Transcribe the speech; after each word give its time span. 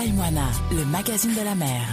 Taïmoana, 0.00 0.50
le 0.72 0.86
magazine 0.86 1.34
de 1.34 1.42
la 1.42 1.54
mer. 1.54 1.86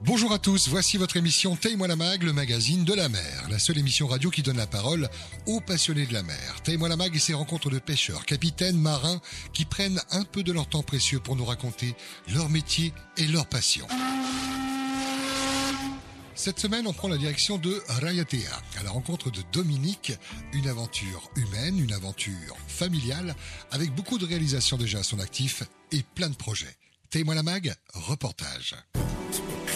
Bonjour 0.00 0.32
à 0.32 0.40
tous, 0.40 0.68
voici 0.68 0.96
votre 0.96 1.16
émission 1.16 1.54
Taille-moi 1.54 1.86
mag, 1.94 2.24
le 2.24 2.32
magazine 2.32 2.84
de 2.84 2.92
la 2.92 3.08
mer, 3.08 3.46
la 3.48 3.60
seule 3.60 3.78
émission 3.78 4.08
radio 4.08 4.28
qui 4.28 4.42
donne 4.42 4.56
la 4.56 4.66
parole 4.66 5.08
aux 5.46 5.60
passionnés 5.60 6.06
de 6.06 6.12
la 6.12 6.24
mer. 6.24 6.60
Taille-moi 6.64 6.88
mag 6.96 7.14
et 7.14 7.20
ses 7.20 7.34
rencontres 7.34 7.70
de 7.70 7.78
pêcheurs, 7.78 8.26
capitaines, 8.26 8.76
marins, 8.76 9.20
qui 9.52 9.64
prennent 9.64 10.00
un 10.10 10.24
peu 10.24 10.42
de 10.42 10.50
leur 10.50 10.66
temps 10.66 10.82
précieux 10.82 11.20
pour 11.20 11.36
nous 11.36 11.44
raconter 11.44 11.94
leur 12.34 12.48
métier 12.48 12.92
et 13.16 13.28
leur 13.28 13.46
passion. 13.46 13.86
Cette 16.36 16.60
semaine, 16.60 16.86
on 16.86 16.92
prend 16.92 17.08
la 17.08 17.16
direction 17.16 17.56
de 17.56 17.82
Rayatea, 17.88 18.52
à 18.78 18.82
la 18.82 18.90
rencontre 18.90 19.30
de 19.30 19.40
Dominique, 19.52 20.12
une 20.52 20.68
aventure 20.68 21.30
humaine, 21.34 21.82
une 21.82 21.94
aventure 21.94 22.54
familiale, 22.68 23.34
avec 23.72 23.94
beaucoup 23.94 24.18
de 24.18 24.26
réalisations 24.26 24.76
déjà 24.76 24.98
à 24.98 25.02
son 25.02 25.18
actif 25.18 25.62
et 25.92 26.02
plein 26.14 26.28
de 26.28 26.36
projets. 26.36 26.76
La 27.14 27.42
mag, 27.42 27.74
reportage. 27.94 28.74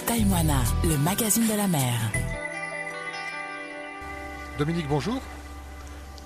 Taïmoana, 0.06 0.62
le 0.84 0.98
magazine 0.98 1.48
de 1.48 1.55
la 1.55 1.66
mer. 1.66 1.98
Dominique, 4.58 4.86
bonjour. 4.86 5.22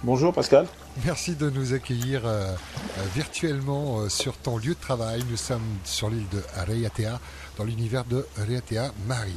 Bonjour 0.03 0.35
Pascal. 0.35 0.67
Merci 1.05 1.37
de 1.37 1.49
nous 1.49 1.73
accueillir 1.73 2.27
euh, 2.27 2.53
euh, 2.53 3.03
virtuellement 3.15 4.01
euh, 4.01 4.09
sur 4.09 4.37
ton 4.37 4.59
lieu 4.59 4.75
de 4.75 4.81
travail. 4.81 5.23
Nous 5.31 5.37
sommes 5.37 5.79
sur 5.85 6.11
l'île 6.11 6.29
de 6.31 6.43
Rayatea, 6.57 7.21
dans 7.57 7.65
l'univers 7.65 8.05
de 8.05 8.27
Rayatea 8.37 8.93
Marine. 9.07 9.33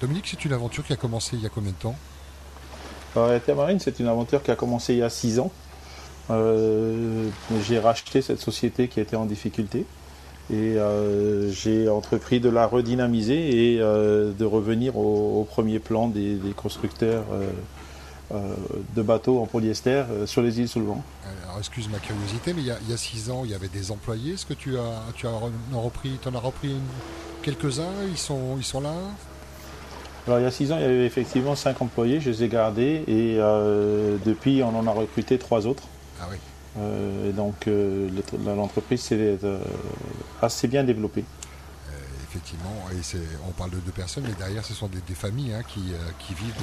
Dominique, 0.00 0.26
c'est 0.28 0.44
une 0.44 0.52
aventure 0.52 0.84
qui 0.84 0.92
a 0.92 0.96
commencé 0.96 1.36
il 1.36 1.42
y 1.42 1.46
a 1.46 1.48
combien 1.48 1.70
de 1.70 1.76
temps? 1.76 1.96
Rayatea 3.14 3.54
Marine, 3.54 3.80
c'est 3.80 3.98
une 3.98 4.08
aventure 4.08 4.42
qui 4.42 4.50
a 4.50 4.56
commencé 4.56 4.92
il 4.92 4.98
y 4.98 5.02
a 5.02 5.08
six 5.08 5.40
ans. 5.40 5.50
Euh, 6.30 7.28
j'ai 7.66 7.78
racheté 7.78 8.20
cette 8.20 8.40
société 8.40 8.88
qui 8.88 9.00
était 9.00 9.16
en 9.16 9.24
difficulté 9.24 9.86
et 10.50 10.76
euh, 10.76 11.50
j'ai 11.50 11.88
entrepris 11.88 12.40
de 12.40 12.50
la 12.50 12.66
redynamiser 12.66 13.74
et 13.74 13.80
euh, 13.80 14.32
de 14.32 14.44
revenir 14.44 14.98
au, 14.98 15.40
au 15.40 15.44
premier 15.44 15.78
plan 15.78 16.08
des, 16.08 16.34
des 16.34 16.52
constructeurs 16.52 17.24
euh, 17.32 17.48
euh, 18.34 18.54
de 18.94 19.02
bateaux 19.02 19.40
en 19.40 19.46
polyester 19.46 20.04
euh, 20.10 20.26
sur 20.26 20.42
les 20.42 20.60
îles 20.60 20.68
sous 20.68 20.80
le 20.80 20.86
vent. 20.86 21.02
Alors, 21.44 21.58
excuse 21.58 21.88
ma 21.88 22.00
curiosité, 22.00 22.52
mais 22.52 22.60
il 22.60 22.66
y, 22.66 22.70
a, 22.70 22.76
il 22.82 22.90
y 22.90 22.92
a 22.92 22.98
six 22.98 23.30
ans, 23.30 23.42
il 23.44 23.50
y 23.50 23.54
avait 23.54 23.68
des 23.68 23.90
employés. 23.90 24.34
Est-ce 24.34 24.46
que 24.46 24.54
tu 24.54 24.76
as, 24.76 25.02
tu 25.14 25.26
as 25.26 25.30
en 25.30 25.80
repris, 25.80 26.18
en 26.26 26.34
as 26.34 26.40
repris 26.40 26.74
quelques-uns? 27.42 28.04
Ils 28.10 28.18
sont, 28.18 28.56
ils 28.58 28.64
sont 28.64 28.80
là? 28.80 28.92
Alors 30.26 30.40
il 30.40 30.42
y 30.42 30.46
a 30.46 30.50
six 30.50 30.72
ans, 30.72 30.76
il 30.78 30.82
y 30.82 30.84
avait 30.84 31.06
effectivement 31.06 31.54
cinq 31.54 31.80
employés, 31.80 32.20
je 32.20 32.30
les 32.30 32.42
ai 32.44 32.48
gardés 32.48 33.04
et 33.06 33.36
euh, 33.38 34.16
depuis 34.24 34.62
on 34.64 34.76
en 34.76 34.86
a 34.86 34.90
recruté 34.90 35.38
trois 35.38 35.66
autres. 35.66 35.84
Ah 36.20 36.26
oui. 36.30 36.36
Euh, 36.78 37.30
et 37.30 37.32
donc 37.32 37.68
euh, 37.68 38.08
le- 38.10 38.54
l'entreprise 38.54 39.02
s'est 39.02 39.38
assez 40.42 40.68
bien 40.68 40.84
développée. 40.84 41.24
Effectivement, 42.28 42.74
et 42.92 43.18
on 43.48 43.52
parle 43.52 43.70
de 43.70 43.76
deux 43.78 43.92
personnes, 43.92 44.24
mais 44.28 44.34
derrière, 44.34 44.62
ce 44.62 44.74
sont 44.74 44.88
des, 44.88 45.00
des 45.08 45.14
familles 45.14 45.54
hein, 45.54 45.62
qui, 45.66 45.80
qui 46.18 46.34
vivent 46.34 46.54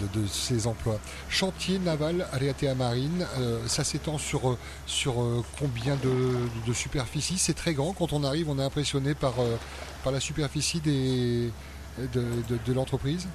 de, 0.00 0.06
de- 0.06 0.22
de 0.22 0.26
ces 0.26 0.66
emplois. 0.66 0.98
Chantier 1.28 1.78
naval 1.78 2.26
Areatea 2.32 2.74
Marine, 2.74 3.26
ça 3.66 3.84
s'étend 3.84 4.16
sur, 4.16 4.56
sur 4.86 5.16
combien 5.58 5.96
de, 5.96 6.12
de 6.66 6.72
superficie 6.72 7.36
C'est 7.36 7.52
très 7.52 7.74
grand. 7.74 7.92
Quand 7.92 8.14
on 8.14 8.24
arrive, 8.24 8.48
on 8.48 8.58
est 8.58 8.62
impressionné 8.64 9.14
par, 9.14 9.34
par 10.02 10.12
la 10.12 10.20
superficie 10.20 10.80
des, 10.80 11.50
de, 11.98 12.20
de- 12.48 12.58
de 12.66 12.72
l'entreprise. 12.72 13.26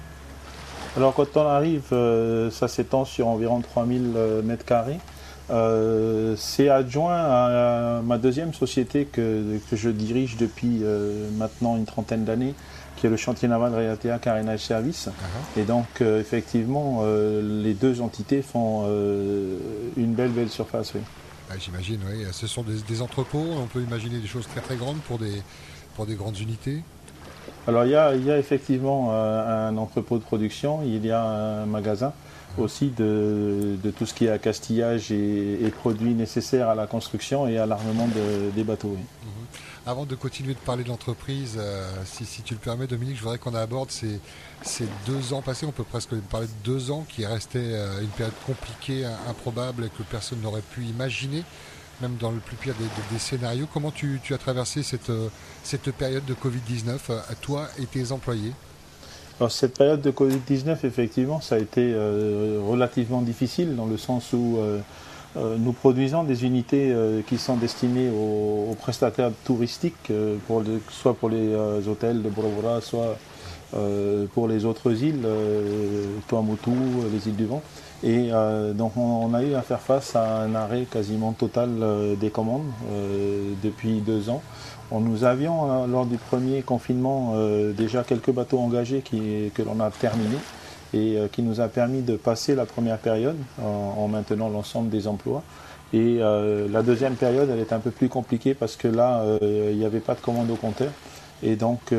Alors 0.96 1.14
quand 1.14 1.36
on 1.36 1.46
arrive, 1.46 1.84
euh, 1.92 2.50
ça 2.50 2.68
s'étend 2.68 3.04
sur 3.04 3.28
environ 3.28 3.60
3000 3.60 4.12
euh, 4.14 4.42
mètres 4.42 4.64
carrés. 4.64 4.98
Euh, 5.50 6.34
c'est 6.36 6.68
adjoint 6.68 7.16
à, 7.16 8.00
ma 8.04 8.18
deuxième 8.18 8.54
société 8.54 9.04
que, 9.06 9.58
que 9.70 9.76
je 9.76 9.90
dirige 9.90 10.36
depuis 10.36 10.80
euh, 10.82 11.28
maintenant 11.36 11.76
une 11.76 11.84
trentaine 11.84 12.24
d'années, 12.24 12.54
qui 12.96 13.06
est 13.06 13.10
le 13.10 13.16
chantier 13.16 13.48
naval 13.48 13.74
Reatea 13.74 14.18
Carénage 14.18 14.60
Service. 14.60 15.08
Et 15.56 15.62
donc 15.64 15.86
euh, 16.00 16.20
effectivement, 16.20 17.02
les 17.04 17.74
deux 17.74 18.00
entités 18.00 18.42
font 18.42 18.84
une 19.96 20.14
belle 20.14 20.30
belle 20.30 20.50
surface. 20.50 20.92
oui. 20.94 21.00
Ah, 21.50 21.54
J'imagine, 21.58 22.00
oui. 22.08 22.24
Ce 22.32 22.46
sont 22.46 22.62
des, 22.62 22.80
des 22.88 23.02
entrepôts. 23.02 23.44
On 23.62 23.66
peut 23.66 23.80
imaginer 23.82 24.18
des 24.20 24.26
choses 24.28 24.46
très 24.46 24.60
très 24.60 24.76
grandes 24.76 25.00
pour 25.08 25.18
des, 25.18 25.42
pour 25.96 26.06
des 26.06 26.14
grandes 26.14 26.38
unités. 26.38 26.82
Alors 27.68 27.84
il 27.84 27.90
y 27.92 27.94
a, 27.96 28.38
effectivement 28.38 29.10
euh, 29.12 29.68
un 29.68 29.76
entrepôt 29.76 30.18
de 30.18 30.22
production, 30.24 30.80
il 30.84 31.04
y 31.06 31.10
a 31.10 31.22
un 31.22 31.66
magasin 31.66 32.12
aussi 32.58 32.88
de, 32.90 33.76
tout 33.96 34.04
ce 34.04 34.12
qui 34.12 34.26
est 34.26 34.30
accastillage 34.30 35.10
et, 35.10 35.64
et 35.64 35.70
produits 35.70 36.12
nécessaires 36.12 36.68
à 36.68 36.74
la 36.74 36.86
construction 36.86 37.46
et 37.48 37.56
à 37.58 37.64
l'armement 37.66 38.08
de- 38.08 38.50
des 38.50 38.64
bateaux. 38.64 38.94
oui. 38.96 39.04
Avant 39.84 40.04
de 40.04 40.14
continuer 40.14 40.54
de 40.54 40.58
parler 40.60 40.84
de 40.84 40.88
l'entreprise, 40.90 41.56
euh, 41.58 41.90
si, 42.04 42.24
tu 42.42 42.54
le 42.54 42.60
permets, 42.60 42.86
Dominique, 42.86 43.16
je 43.16 43.22
voudrais 43.22 43.38
qu'on 43.38 43.54
aborde 43.54 43.90
ces, 43.90 44.20
deux 45.06 45.32
ans 45.32 45.42
passés. 45.42 45.66
On 45.66 45.72
peut 45.72 45.82
presque 45.82 46.14
parler 46.30 46.46
de 46.46 46.52
deux 46.72 46.92
ans 46.92 47.04
qui 47.08 47.26
restaient 47.26 47.58
euh, 47.58 48.00
une 48.00 48.06
période 48.08 48.34
compliquée, 48.46 49.04
im- 49.04 49.10
improbable 49.28 49.84
et 49.86 49.88
que 49.88 50.04
personne 50.04 50.40
n'aurait 50.40 50.60
pu 50.62 50.82
imaginer, 50.84 51.42
même 52.00 52.16
dans 52.20 52.30
le 52.30 52.38
plus 52.38 52.56
pire 52.56 52.74
des, 52.78 53.18
scénarios. 53.18 53.66
Comment 53.72 53.90
tu, 53.90 54.20
as 54.30 54.38
traversé 54.38 54.82
cette, 54.82 55.10
euh, 55.10 55.28
cette 55.62 55.92
période 55.92 56.24
de 56.24 56.34
Covid-19, 56.34 56.98
euh, 57.10 57.20
toi 57.40 57.66
et 57.80 57.86
tes 57.86 58.12
employés? 58.12 58.52
Alors 59.38 59.50
cette 59.50 59.76
période 59.76 60.00
de 60.00 60.10
Covid-19, 60.10 60.78
effectivement, 60.84 61.40
ça 61.40 61.56
a 61.56 61.58
été 61.58 61.92
euh, 61.94 62.60
relativement 62.64 63.22
difficile 63.22 63.76
dans 63.76 63.86
le 63.86 63.96
sens 63.96 64.32
où 64.32 64.58
nous 65.34 65.72
produisons 65.72 66.24
des 66.24 66.44
unités 66.44 66.94
qui 67.26 67.38
sont 67.38 67.56
destinées 67.56 68.10
aux, 68.10 68.76
prestataires 68.78 69.30
touristiques, 69.44 70.12
soit 70.90 71.14
pour 71.14 71.30
les 71.30 71.56
hôtels 71.88 72.22
de 72.22 72.28
Bora, 72.28 72.82
soit 72.82 73.16
pour 74.34 74.46
les 74.46 74.66
autres 74.66 75.02
îles, 75.02 75.26
Tuamotu, 76.28 76.70
les 77.10 77.28
îles 77.28 77.36
du 77.36 77.46
vent. 77.46 77.62
Et 78.04 78.30
euh, 78.32 78.72
donc 78.72 78.96
on, 78.96 79.32
a 79.32 79.42
eu 79.42 79.54
à 79.54 79.62
faire 79.62 79.80
face 79.80 80.16
à 80.16 80.40
un 80.40 80.54
arrêt 80.56 80.86
quasiment 80.90 81.32
total 81.32 81.70
euh, 81.80 82.16
des 82.16 82.30
commandes 82.30 82.66
euh, 82.90 83.52
depuis 83.62 84.00
deux 84.00 84.28
ans. 84.28 84.42
On, 84.90 85.00
nous 85.00 85.24
avions, 85.24 85.70
euh, 85.70 85.86
lors 85.86 86.04
du 86.04 86.16
premier 86.16 86.62
confinement, 86.62 87.34
euh, 87.36 87.72
déjà 87.72 88.02
quelques 88.02 88.32
bateaux 88.32 88.58
engagés 88.58 89.02
qui, 89.02 89.52
que 89.54 89.62
l'on 89.62 89.78
a 89.78 89.90
terminés 89.90 90.38
et 90.94 91.16
qui 91.32 91.40
nous 91.40 91.62
a 91.62 91.68
permis 91.68 92.02
de 92.02 92.16
passer 92.16 92.54
la 92.54 92.66
première 92.66 92.98
période 92.98 93.38
en, 93.62 93.94
en 93.96 94.08
maintenant 94.08 94.50
l'ensemble 94.50 94.90
des 94.90 95.08
emplois. 95.08 95.42
Et 95.94 96.18
la 96.18 96.82
deuxième 96.82 97.14
période, 97.14 97.48
elle 97.50 97.60
est 97.60 97.72
un 97.72 97.78
peu 97.78 97.90
plus 97.90 98.10
compliquée 98.10 98.52
parce 98.52 98.76
que 98.76 98.88
là, 98.88 99.24
il 99.40 99.74
n'y 99.78 99.86
avait 99.86 100.00
pas 100.00 100.14
de 100.14 100.20
commande 100.20 100.50
au 100.50 100.56
compteur. 100.56 100.90
Et 101.42 101.56
donc, 101.56 101.94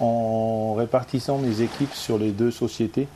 en 0.00 0.74
répartissant 0.74 1.38
mes 1.38 1.60
équipes 1.60 1.94
sur 1.94 2.18
les 2.18 2.32
deux 2.32 2.50
sociétés, 2.50 3.06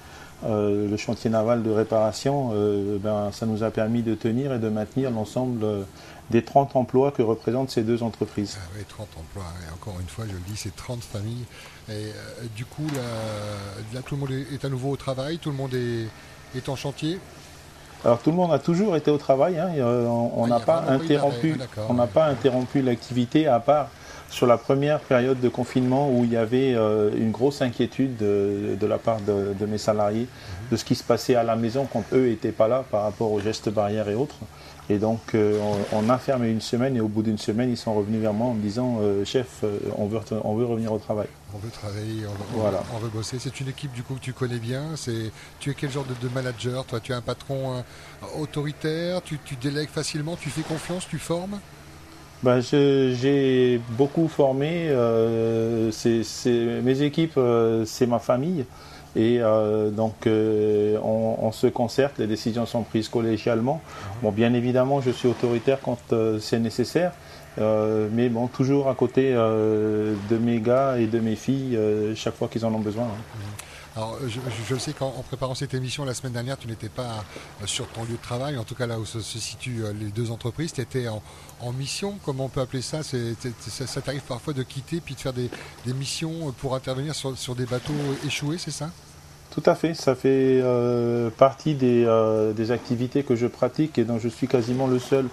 le 0.47 0.97
chantier 0.97 1.31
naval 1.31 1.63
de 1.63 1.71
réparation, 1.71 2.51
euh, 2.55 2.99
ben, 2.99 3.31
ça 3.33 3.47
nous 3.47 3.63
a 3.63 3.71
permis 3.71 4.03
de 4.03 4.15
tenir 4.15 4.53
et 4.53 4.59
de 4.59 4.69
maintenir 4.69 5.11
l'ensemble 5.11 5.65
euh, 5.65 5.83
des 6.31 6.43
30 6.45 6.77
emplois 6.77 7.11
que 7.11 7.23
représentent 7.23 7.71
ces 7.71 7.83
deux 7.83 8.03
entreprises. 8.03 8.59
Ah 8.61 8.69
oui, 8.77 8.85
30 8.89 9.09
emplois. 9.19 9.47
Et 9.69 9.73
encore 9.73 9.99
une 10.01 10.07
fois, 10.07 10.25
je 10.29 10.33
le 10.35 10.41
dis, 10.47 10.57
c'est 10.57 10.75
30 10.77 11.03
familles. 11.03 11.45
Et 11.89 11.93
euh, 11.93 12.13
du 12.55 12.65
coup, 12.65 12.87
là, 12.95 13.01
là, 13.95 14.01
tout 14.05 14.15
le 14.15 14.21
monde 14.21 14.31
est, 14.31 14.65
à 14.65 14.69
nouveau 14.69 14.91
au 14.91 14.97
travail, 14.97 15.39
tout 15.39 15.51
le 15.51 15.57
monde 15.57 15.75
est, 15.75 16.07
est 16.57 16.69
en 16.69 16.77
chantier. 16.77 17.19
Alors 18.05 18.21
tout 18.21 18.31
le 18.31 18.37
monde 18.37 18.53
a 18.53 18.61
toujours 18.61 18.95
été 18.95 19.11
au 19.11 19.19
travail, 19.19 19.59
hein, 19.59 19.71
et, 19.75 19.81
euh, 19.81 20.07
on 20.07 20.45
Ah, 20.45 20.47
y 20.47 20.51
n'a 20.51 20.61
pas 20.61 20.85
interrompu, 20.89 21.57
on 21.89 21.95
n'a 21.95 22.05
ouais. 22.05 22.09
pas 22.09 22.27
interrompu 22.27 22.81
l'activité 22.81 23.49
à 23.49 23.59
part 23.59 23.89
sur 24.31 24.47
la 24.47 24.59
première 24.59 25.01
période 25.01 25.41
de 25.41 25.49
confinement 25.49 26.11
où 26.11 26.25
il 26.25 26.33
y 26.33 26.37
avait 26.37 26.75
euh, 26.75 27.11
une 27.17 27.31
grosse 27.31 27.63
inquiétude 27.63 28.17
de, 28.19 28.77
de 28.79 28.87
la 28.87 28.99
part 28.99 29.21
de, 29.21 29.55
de 29.59 29.67
mes 29.67 29.79
salariés 29.79 30.27
de 30.71 30.77
ce 30.77 30.85
qui 30.85 30.95
se 30.95 31.03
passait 31.03 31.35
à 31.35 31.43
la 31.43 31.57
maison 31.57 31.89
quand 31.91 32.05
eux 32.13 32.29
n'étaient 32.29 32.53
pas 32.53 32.69
là 32.69 32.85
par 32.91 33.03
rapport 33.05 33.33
aux 33.33 33.41
gestes 33.41 33.71
barrières 33.71 34.09
et 34.09 34.15
autres. 34.15 34.37
Et 34.91 34.99
donc 34.99 35.35
euh, 35.35 35.59
on, 35.93 35.99
on 36.07 36.11
a 36.11 36.17
fermé 36.19 36.51
une 36.51 36.61
semaine 36.63 36.97
et 36.97 37.01
au 37.01 37.09
bout 37.09 37.23
d'une 37.23 37.37
semaine 37.39 37.71
ils 37.71 37.77
sont 37.77 37.95
revenus 37.95 38.21
vers 38.21 38.33
moi 38.33 38.49
en 38.49 38.55
me 38.55 38.61
disant 38.63 38.99
euh, 39.03 39.23
chef 39.25 39.65
on 39.97 40.07
veut, 40.07 40.19
retourner- 40.19 40.43
on 40.45 40.55
veut 40.57 40.65
revenir 40.67 40.93
au 40.93 40.99
travail. 40.99 41.27
On 41.55 41.59
veut 41.59 41.71
travailler, 41.71 42.27
on 42.27 42.31
veut, 42.33 42.39
on 42.55 42.59
Voilà. 42.61 42.79
veut- 42.79 42.85
on 42.95 42.99
veut 42.99 43.09
bosser. 43.09 43.39
C'est 43.39 43.61
une 43.61 43.69
équipe 43.69 43.93
du 43.93 44.03
coup 44.03 44.15
que 44.15 44.21
tu 44.21 44.33
connais 44.35 44.59
bien. 44.59 44.83
C'est, 44.97 45.31
tu 45.61 45.71
es 45.71 45.75
quel 45.75 45.91
genre 45.91 46.05
de, 46.05 46.15
de 46.27 46.33
manager 46.35 46.85
Toi, 46.85 47.01
tu 47.01 47.13
es 47.13 47.15
un 47.15 47.21
patron 47.23 47.83
autoritaire? 48.39 49.23
Tu, 49.23 49.39
tu 49.45 49.57
délègues 49.57 49.89
facilement? 49.89 50.37
Tu 50.37 50.51
fais 50.51 50.63
confiance? 50.63 51.07
Tu 51.09 51.19
formes? 51.19 51.59
Ben, 52.43 52.61
je- 52.61 53.15
j'ai 53.21 53.81
beaucoup 53.91 54.29
formé. 54.29 54.89
euh, 54.91 55.91
c'est- 55.91 56.23
c'est- 56.23 56.81
mes 56.83 57.03
équipes, 57.03 57.37
euh, 57.37 57.85
c'est 57.85 58.07
ma 58.07 58.19
famille. 58.21 58.65
Et 59.17 59.39
euh, 59.41 59.91
donc, 59.91 60.27
euh, 60.27 60.97
on, 61.03 61.37
on 61.41 61.51
se 61.53 61.67
concerte, 61.67 62.19
les 62.19 62.27
décisions 62.29 62.67
sont 62.67 62.83
prises 62.83 63.09
collégialement. 63.09 63.81
Bon, 64.23 64.31
bien 64.31 64.53
évidemment, 64.55 65.01
je 65.01 65.11
suis 65.11 65.27
autoritaire 65.29 65.79
quand 65.83 65.99
euh, 66.13 66.39
c'est 66.39 66.61
nécessaire. 66.61 67.13
Euh, 67.59 68.07
mais 68.13 68.29
bon, 68.29 68.47
toujours 68.47 68.89
à 68.89 68.95
côté 68.95 69.33
euh, 69.35 70.15
de 70.31 70.37
mes 70.39 70.61
gars 70.61 70.99
et 70.99 71.07
de 71.07 71.19
mes 71.19 71.35
filles, 71.35 71.75
euh, 71.77 72.15
chaque 72.15 72.35
fois 72.37 72.47
qu'ils 72.47 72.65
en 72.65 72.73
ont 72.73 72.79
besoin. 72.79 73.05
hein. 73.07 73.41
Alors, 73.99 74.17
je, 74.29 74.77
sais 74.77 74.93
qu'en 74.93 75.11
préparant 75.27 75.57
cette 75.57 75.75
émission 75.75 76.05
la 76.05 76.15
semaine 76.15 76.33
dernière, 76.33 76.57
tu 76.57 76.69
n'étais 76.69 76.89
pas 76.89 77.25
sur 77.65 77.89
ton 77.89 78.05
lieu 78.05 78.13
de 78.13 78.23
travail, 78.23 78.57
en 78.57 78.63
tout 78.63 78.77
cas 78.77 78.87
là 78.87 78.97
où 78.97 79.05
se, 79.05 79.19
situent 79.19 79.83
les 79.99 80.13
deux 80.13 80.31
entreprises. 80.31 80.73
Tu 80.73 80.81
étais 80.81 81.07
en, 81.09 81.73
mission, 81.73 82.15
comment 82.25 82.45
on 82.45 82.49
peut 82.49 82.61
appeler 82.61 82.81
ça? 82.81 83.01
Ça, 83.03 84.01
t'arrive 84.01 84.21
parfois 84.21 84.53
de 84.53 84.63
quitter 84.63 85.01
puis 85.01 85.17
de 85.17 85.21
faire 85.21 85.33
des, 85.33 85.51
missions 85.87 86.55
pour 86.61 86.77
intervenir 86.77 87.13
sur, 87.17 87.57
des 87.57 87.67
bateaux 87.67 87.93
échoués, 88.25 88.59
c'est 88.59 88.71
ça? 88.71 88.91
Tout 89.51 89.65
à 89.67 89.75
fait, 89.75 89.95
ça 89.95 90.15
fait 90.15 90.63
partie 91.37 91.75
des, 91.75 92.71
activités 92.71 93.25
que 93.25 93.35
je 93.35 93.49
pratique 93.49 93.99
et 93.99 94.05
dont 94.05 94.21
je 94.21 94.29
suis 94.29 94.47
quasiment 94.47 94.87
le 94.87 95.01
seul 95.01 95.27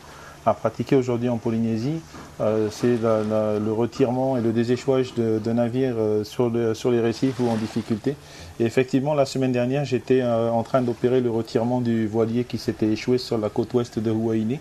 à 0.46 0.54
pratiquer 0.54 0.96
aujourd'hui 0.96 1.30
en 1.30 1.38
Polynésie, 1.38 2.00
euh, 2.42 2.70
c'est 2.72 2.98
le 2.98 3.72
retirement 3.72 4.38
et 4.38 4.42
le 4.42 4.52
déséchouage 4.52 5.14
de, 5.16 5.52
navires 5.52 5.96
euh, 5.98 6.24
sur, 6.24 6.50
les 6.50 7.00
récifs 7.02 7.40
ou 7.40 7.50
en 7.50 7.56
difficulté. 7.56 8.16
Et 8.60 8.66
effectivement, 8.66 9.14
la 9.14 9.26
semaine 9.26 9.52
dernière, 9.52 9.86
j'étais 9.86 10.22
euh, 10.22 10.50
en 10.50 10.64
train 10.64 10.82
d'opérer 10.82 11.22
le 11.22 11.30
retirement 11.30 11.82
du 11.82 12.08
voilier 12.08 12.44
qui 12.44 12.58
s'était 12.58 12.88
échoué 12.88 13.18
sur 13.18 13.38
la 13.38 13.50
côte 13.50 13.74
ouest 13.74 14.00
de 14.00 14.12
Huaini 14.12 14.60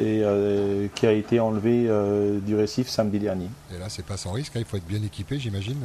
et 0.00 0.22
qui 0.94 1.06
a 1.08 1.10
été 1.10 1.40
enlevé 1.40 1.90
du 2.46 2.54
récif 2.54 2.88
samedi 2.88 3.18
dernier. 3.18 3.48
Et 3.74 3.78
là, 3.78 3.86
c'est 3.88 4.06
pas 4.06 4.16
sans 4.16 4.30
risque, 4.30 4.54
hein, 4.54 4.60
il 4.60 4.64
faut 4.64 4.76
être 4.76 4.86
bien 4.86 5.02
équipé, 5.02 5.40
j'imagine 5.40 5.78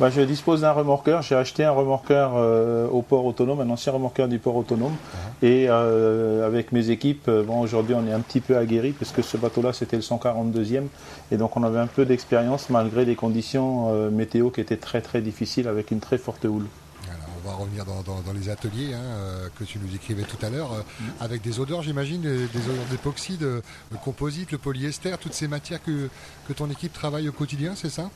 bah, 0.00 0.10
je 0.10 0.20
dispose 0.22 0.62
d'un 0.62 0.72
remorqueur. 0.72 1.22
J'ai 1.22 1.36
acheté 1.36 1.64
un 1.64 1.70
remorqueur 1.70 2.32
euh, 2.34 2.88
au 2.88 3.02
port 3.02 3.24
autonome, 3.24 3.60
un 3.60 3.70
ancien 3.70 3.92
remorqueur 3.92 4.26
du 4.26 4.38
port 4.38 4.56
autonome. 4.56 4.92
Uh-huh. 4.92 5.46
Et 5.46 5.66
euh, 5.68 6.46
avec 6.46 6.72
mes 6.72 6.90
équipes, 6.90 7.28
euh, 7.28 7.44
bon, 7.44 7.60
aujourd'hui 7.60 7.94
on 7.94 8.06
est 8.06 8.12
un 8.12 8.20
petit 8.20 8.40
peu 8.40 8.56
aguerri 8.56 8.90
puisque 8.92 9.22
ce 9.22 9.36
bateau-là 9.36 9.72
c'était 9.72 9.96
le 9.96 10.02
142e. 10.02 10.84
Et 11.30 11.36
donc 11.36 11.56
on 11.56 11.62
avait 11.62 11.78
un 11.78 11.86
peu 11.86 12.04
d'expérience 12.04 12.70
malgré 12.70 13.04
des 13.04 13.14
conditions 13.14 14.10
météo 14.10 14.50
qui 14.50 14.60
étaient 14.60 14.76
très 14.76 15.00
très 15.00 15.20
difficiles 15.20 15.68
avec 15.68 15.90
une 15.90 16.00
très 16.00 16.18
forte 16.18 16.44
houle. 16.44 16.66
on 17.06 17.48
va 17.48 17.54
revenir 17.54 17.84
dans, 17.84 18.32
les 18.32 18.48
ateliers 18.48 18.94
hein, 18.94 19.48
que 19.58 19.64
tu 19.64 19.78
nous 19.78 19.94
écrivais 19.94 20.22
tout 20.22 20.44
à 20.44 20.50
l'heure, 20.50 20.70
mm. 20.72 21.04
avec 21.20 21.42
des 21.42 21.60
odeurs, 21.60 21.82
j'imagine, 21.82 22.22
des, 22.22 22.44
odeurs 22.44 22.86
d'époxy, 22.90 23.36
de, 23.36 23.62
composite, 24.04 24.52
le 24.52 24.58
polyester, 24.58 25.14
toutes 25.20 25.34
ces 25.34 25.48
matières 25.48 25.82
que, 25.82 26.08
que 26.48 26.52
ton 26.52 26.70
équipe 26.70 26.92
travaille 26.92 27.28
au 27.28 27.32
quotidien, 27.32 27.74
c'est 27.74 27.90
ça? 27.90 28.10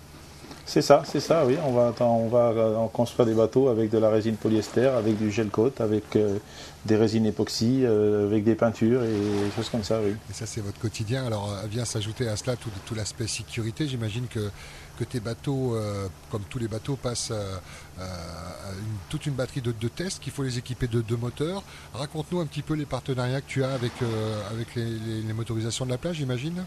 C'est 0.68 0.82
ça, 0.82 1.02
c'est 1.06 1.20
ça, 1.20 1.46
oui. 1.46 1.56
On 1.64 1.72
va, 1.72 1.94
on 2.00 2.28
va 2.28 2.50
euh, 2.50 2.86
construire 2.92 3.24
des 3.24 3.32
bateaux 3.32 3.68
avec 3.68 3.88
de 3.88 3.96
la 3.96 4.10
résine 4.10 4.36
polyester, 4.36 4.84
avec 4.84 5.16
du 5.16 5.30
gel 5.30 5.48
coat, 5.48 5.72
avec 5.78 6.14
euh, 6.14 6.36
des 6.84 6.96
résines 6.96 7.24
époxy, 7.24 7.84
euh, 7.84 8.26
avec 8.26 8.44
des 8.44 8.54
peintures 8.54 9.02
et 9.02 9.06
des 9.08 9.50
choses 9.56 9.70
comme 9.70 9.82
ça, 9.82 9.98
oui. 10.04 10.14
Et 10.28 10.34
ça, 10.34 10.44
c'est 10.44 10.60
votre 10.60 10.78
quotidien. 10.78 11.24
Alors, 11.24 11.50
vient 11.70 11.86
s'ajouter 11.86 12.28
à 12.28 12.36
cela 12.36 12.54
tout, 12.56 12.94
l'aspect 12.94 13.26
sécurité. 13.26 13.88
J'imagine 13.88 14.26
que, 14.26 14.50
tes 15.04 15.20
bateaux, 15.20 15.76
comme 16.30 16.42
tous 16.50 16.58
les 16.58 16.68
bateaux, 16.68 16.96
passent 16.96 17.32
toute 19.08 19.26
une 19.26 19.34
batterie 19.34 19.62
de, 19.62 19.88
tests, 19.88 20.18
qu'il 20.18 20.32
faut 20.32 20.42
les 20.42 20.58
équiper 20.58 20.86
de, 20.86 21.00
de 21.00 21.16
moteurs. 21.16 21.62
Raconte-nous 21.94 22.40
un 22.40 22.46
petit 22.46 22.62
peu 22.62 22.74
les 22.74 22.84
partenariats 22.84 23.40
que 23.40 23.46
tu 23.46 23.64
as 23.64 23.72
avec, 23.72 23.92
avec 24.50 24.74
les 24.74 25.32
motorisations 25.32 25.86
de 25.86 25.90
la 25.90 25.98
plage, 25.98 26.16
j'imagine 26.16 26.64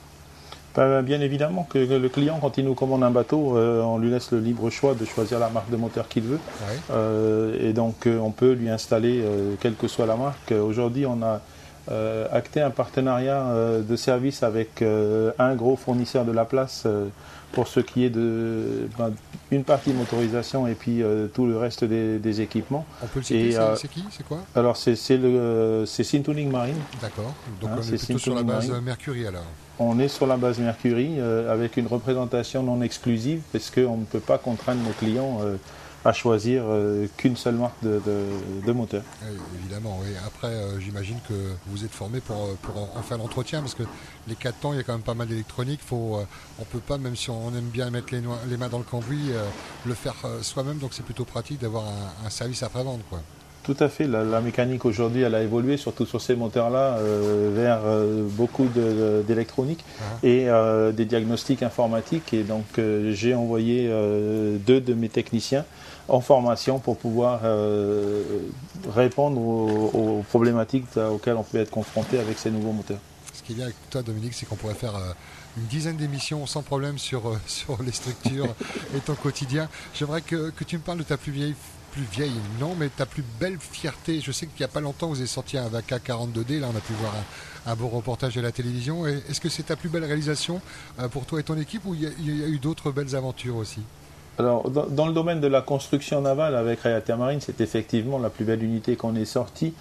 Bien 0.76 1.20
évidemment 1.20 1.68
que 1.70 1.78
le 1.78 2.10
client, 2.10 2.38
quand 2.40 2.58
il 2.58 2.64
nous 2.64 2.76
commande 2.76 3.04
un 3.04 3.12
bateau, 3.12 3.58
euh, 3.58 3.82
on 3.82 3.98
lui 3.98 4.10
laisse 4.10 4.32
le 4.32 4.40
libre 4.40 4.70
choix 4.70 4.96
de 4.96 5.04
choisir 5.04 5.38
la 5.38 5.50
marque 5.50 5.70
de 5.70 5.76
moteur 5.76 6.08
qu'il 6.08 6.24
veut. 6.24 6.40
Euh, 6.92 7.58
et 7.60 7.74
donc 7.74 8.08
euh, 8.08 8.18
on 8.20 8.32
peut 8.32 8.54
lui 8.54 8.70
installer, 8.70 9.22
quelle 9.60 9.76
que 9.76 9.88
soit 9.88 10.06
la 10.06 10.16
marque. 10.16 10.52
Aujourd'hui, 10.52 11.06
on 11.06 11.22
a 11.24 11.42
acté 12.32 12.62
un 12.62 12.70
partenariat 12.70 13.46
de 13.82 13.96
service 13.96 14.44
avec 14.44 14.82
un 14.82 15.56
gros 15.56 15.76
fournisseur 15.76 16.26
de 16.26 16.32
la 16.32 16.46
place 16.46 16.86
pour 17.52 17.68
ce 17.68 17.82
qui 17.82 18.06
est 18.06 18.10
de 18.10 18.88
ben, 18.98 19.12
une 19.52 19.64
partie 19.64 19.92
motorisation 19.92 20.68
et 20.68 20.76
puis 20.76 21.02
tout 21.34 21.46
le 21.46 21.58
reste 21.58 21.84
des, 21.84 22.42
équipements. 22.42 22.86
On 23.04 23.08
peut 23.08 23.20
le 23.20 23.26
citer, 23.26 23.58
c'est 23.76 23.88
qui 23.88 24.04
C'est 24.12 24.26
quoi? 24.26 24.40
Alors 24.56 24.78
c'est 24.78 24.96
Sintuning 24.96 26.52
Marine. 26.52 26.76
D'accord, 27.02 27.34
donc 27.60 27.72
hein, 27.72 27.80
on 27.80 27.94
est 27.94 28.06
plutôt 28.06 28.20
sur 28.20 28.36
la 28.36 28.44
base 28.44 28.72
Mercury 28.82 29.28
alors 29.28 29.46
on 29.82 30.00
est 30.00 30.08
sur 30.08 30.28
la 30.28 30.38
base 30.38 30.60
Mercury 30.60 31.16
euh, 31.18 31.52
avec 31.52 31.78
une 31.78 31.88
représentation 31.88 32.64
non 32.64 32.82
exclusive 32.82 33.42
parce 33.52 33.72
qu'on 33.72 33.98
ne 33.98 34.06
peut 34.06 34.20
pas 34.20 34.38
contraindre 34.38 34.82
nos 34.84 34.92
clients 34.92 35.40
euh, 35.42 35.56
à 36.04 36.14
choisir 36.14 36.64
euh, 36.66 37.08
qu'une 37.18 37.36
seule 37.36 37.56
marque 37.56 37.82
de, 37.84 38.72
moteur. 38.72 39.04
évidemment, 39.60 40.00
oui. 40.02 40.10
Après, 40.26 40.52
j'imagine 40.80 41.18
que 41.28 41.34
vous 41.68 41.84
êtes 41.86 41.92
formé 41.92 42.20
pour, 42.22 42.36
en, 42.96 43.02
faire 43.02 43.18
l'entretien 43.18 43.62
parce 43.62 43.76
que 43.76 43.84
les 44.28 44.36
4 44.36 44.60
temps, 44.60 44.74
il 44.74 44.78
y 44.78 44.80
a 44.80 44.84
quand 44.84 44.94
même 44.94 45.02
pas 45.02 45.14
mal 45.14 45.28
d'électronique. 45.28 45.82
Faut, 45.86 46.20
on 46.58 46.62
ne 46.62 46.66
peut 46.66 46.80
pas, 46.80 46.98
même 46.98 47.16
si 47.16 47.30
on 47.30 47.50
aime 47.50 47.70
bien 47.72 47.90
mettre 47.90 48.14
les, 48.14 48.22
mains 48.58 48.70
dans 48.70 48.78
le 48.80 48.84
cambouis, 48.84 49.32
le 49.86 49.94
faire 49.94 50.16
soi-même. 50.42 50.78
Donc 50.78 50.94
c'est 50.94 51.04
plutôt 51.04 51.26
pratique 51.26 51.60
d'avoir 51.60 51.86
un, 51.86 52.28
un 52.28 52.30
service 52.30 52.64
après-vente. 52.64 53.02
Tout 53.64 53.76
à 53.80 53.90
fait. 53.90 54.08
La, 54.08 54.42
mécanique 54.42 54.86
aujourd'hui, 54.86 55.22
elle 55.22 55.36
a 55.36 55.44
évolué, 55.44 55.78
surtout 55.78 56.06
sur 56.06 56.20
ces 56.20 56.36
moteurs-là, 56.36 56.98
euh, 56.98 57.52
vers 57.54 57.82
euh, 57.86 58.28
beaucoup 58.28 58.68
d'électronique 59.28 59.86
ah. 60.00 60.04
et 60.24 60.50
euh, 60.50 60.92
des 60.92 61.06
diagnostics 61.06 61.62
informatiques. 61.62 62.34
Et 62.34 62.42
donc, 62.42 62.66
j'ai 63.12 63.36
envoyé 63.36 63.90
deux 64.66 64.82
de 64.82 64.94
mes 64.94 65.10
techniciens 65.10 65.66
en 66.12 66.22
formation 66.22 66.80
pour 66.80 66.98
pouvoir 66.98 67.42
répondre 68.94 69.40
aux, 69.40 70.24
problématiques 70.30 70.86
auxquelles 70.98 71.38
on 71.38 71.44
peut 71.44 71.60
être 71.60 71.72
confronté 71.72 72.20
avec 72.20 72.38
ces 72.38 72.52
nouveaux 72.52 72.74
moteurs. 72.74 73.00
Ce 73.34 73.42
qui 73.42 73.54
est 73.54 73.56
bien 73.56 73.66
avec 73.66 73.76
toi, 73.90 74.02
Dominique, 74.02 74.34
c'est 74.34 74.46
qu'on 74.46 74.56
pourrait 74.56 74.74
faire 74.74 74.94
une 75.58 75.66
dizaine 75.66 75.98
d'émissions 75.98 76.46
sans 76.46 76.62
problème 76.62 76.98
sur, 76.98 77.24
sur 77.48 77.82
les 77.84 77.92
structures 77.92 78.54
et 78.96 79.00
ton 79.00 79.16
quotidien. 79.16 79.70
J'aimerais 79.94 80.22
que, 80.22 80.50
que, 80.52 80.64
tu 80.64 80.78
me 80.78 80.82
parles 80.82 81.00
de 81.00 81.04
ta 81.04 81.18
plus 81.18 81.32
vieille 81.32 81.56
plus 81.92 82.04
vieille, 82.04 82.32
non, 82.60 82.76
mais 82.76 82.90
ta 82.90 83.06
plus 83.06 83.24
belle 83.40 83.58
fierté. 83.60 84.22
Je 84.22 84.32
sais 84.32 84.48
qu'il 84.48 84.58
n'y 84.60 84.66
a 84.66 84.70
pas 84.70 84.80
longtemps, 84.80 85.10
vous 85.10 85.20
avez 85.20 85.28
sorti 85.28 85.58
un 85.58 85.68
Vaca 85.68 85.98
42D. 85.98 86.60
Là, 86.60 86.70
on 86.74 86.76
a 86.76 86.80
pu 86.80 86.94
voir 86.94 87.14
un, 87.66 87.76
beau 87.76 87.90
reportage 87.90 88.34
de 88.36 88.42
la 88.42 88.52
télévision. 88.52 89.06
Est-ce 89.06 89.42
que 89.42 89.50
c'est 89.50 89.64
ta 89.64 89.76
plus 89.76 89.90
belle 89.90 90.06
réalisation 90.06 90.62
euh, 91.00 91.08
pour 91.10 91.26
toi 91.26 91.40
et 91.40 91.44
ton 91.44 91.58
équipe 91.58 91.86
ou 91.86 91.94
il 91.94 92.02
y, 92.02 92.44
a 92.44 92.48
eu 92.48 92.60
d'autres 92.60 92.92
belles 92.92 93.16
aventures 93.16 93.58
aussi? 93.58 93.82
Alors, 94.42 94.70
dans, 94.70 95.08
le 95.08 95.14
domaine 95.14 95.40
de 95.40 95.48
la 95.48 95.62
construction 95.62 96.22
navale 96.22 96.56
avec 96.56 96.82
Rayata 96.82 97.16
Marine, 97.16 97.40
c'est 97.42 97.62
effectivement 97.62 98.18
la 98.20 98.30
plus 98.30 98.44
belle 98.44 98.64
unité 98.64 98.96
qu'on 98.96 99.16
ait 99.16 99.26
sortie. 99.26 99.74